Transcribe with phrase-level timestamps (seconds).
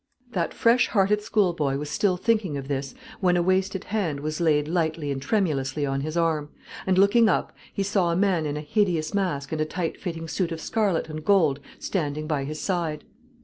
[0.31, 4.67] That fresh hearted schoolboy was still thinking of this, when a wasted hand was laid
[4.67, 6.49] lightly and tremulously on his arm,
[6.87, 10.27] and looking up he saw a man in a hideous mask and a tight fitting
[10.27, 13.03] suit of scarlet and gold standing by his side.